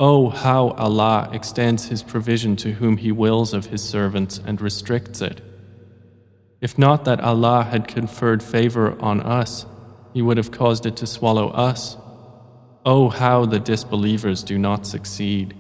[0.01, 5.21] Oh, how Allah extends His provision to whom He wills of His servants and restricts
[5.21, 5.43] it.
[6.63, 9.67] If not that Allah had conferred favor on us,
[10.15, 11.99] He would have caused it to swallow us.
[12.87, 15.55] Oh, how the disbelievers do not succeed.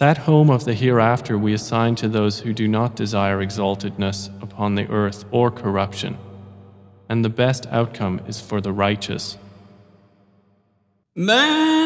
[0.00, 4.74] That home of the hereafter we assign to those who do not desire exaltedness upon
[4.74, 6.18] the earth or corruption,
[7.08, 9.38] and the best outcome is for the righteous.
[11.16, 11.77] فله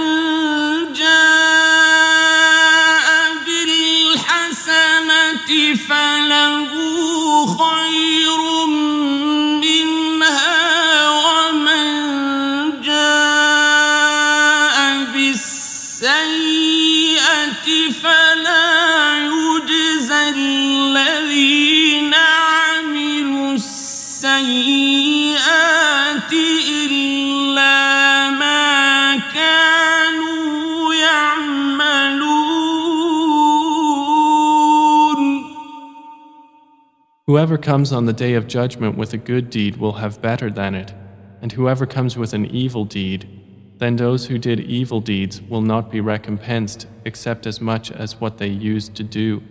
[37.25, 40.75] Whoever comes on the day of judgment with a good deed will have better than
[40.75, 40.93] it,
[41.41, 43.29] and whoever comes with an evil deed,
[43.77, 48.39] then those who did evil deeds will not be recompensed except as much as what
[48.39, 49.41] they used to do.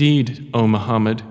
[0.00, 1.22] Indeed, O Muhammad,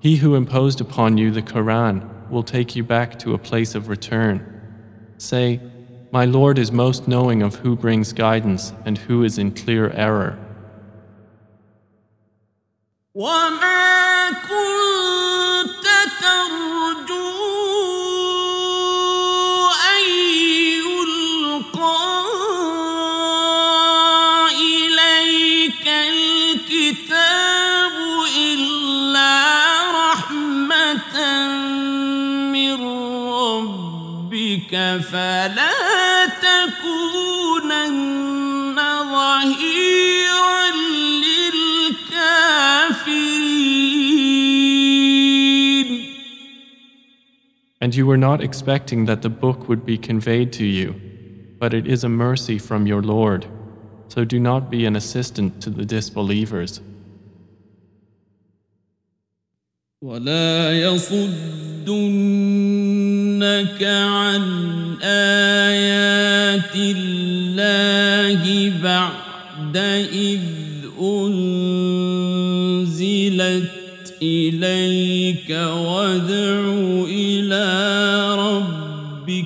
[0.00, 3.88] he who imposed upon you the Quran will take you back to a place of
[3.88, 4.40] return.
[5.18, 5.60] Say,
[6.10, 10.36] My Lord is most knowing of who brings guidance and who is in clear error.
[47.91, 50.95] And you were not expecting that the book would be conveyed to you,
[51.59, 53.45] but it is a mercy from your Lord.
[54.07, 56.81] So do not be an assistant to the disbelievers.
[60.01, 61.93] ولا يصدنك
[63.83, 64.43] عن
[65.01, 68.41] آيات الله
[68.83, 69.77] بعد
[70.13, 70.41] إذ
[71.01, 71.80] أنزلت
[74.22, 76.60] إليك وادع
[77.08, 77.66] إلى
[78.38, 79.44] ربك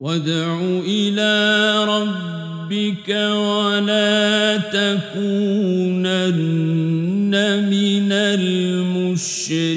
[0.00, 1.34] وادع إلى
[1.84, 6.10] ربك ولا تكونن
[7.70, 9.70] من المشركين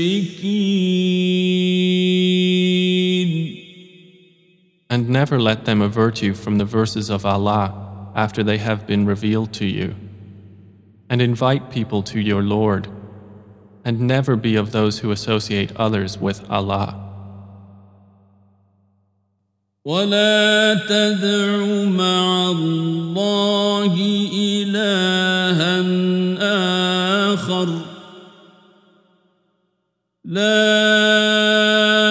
[4.90, 9.08] And never let them avert you from the verses of Allah after they have been
[9.08, 9.96] revealed to you.
[11.13, 12.89] And invite people to your Lord.
[13.85, 17.09] And never be of those who associate others with Allah.
[19.85, 23.95] ولا تدع مع الله
[24.35, 25.81] إلها
[27.33, 27.69] آخر
[30.25, 32.02] لا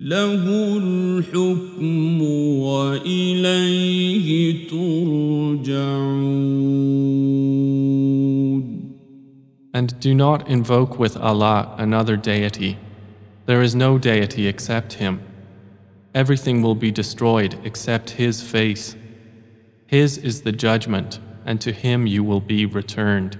[0.00, 2.22] له الحكم
[2.60, 4.28] وإليه
[4.68, 6.26] ترجعون
[9.72, 12.78] And do not invoke with Allah another deity.
[13.44, 15.20] There is no deity except Him.
[16.14, 18.96] Everything will be destroyed except His face.
[19.86, 23.38] His is the judgment, and to Him you will be returned.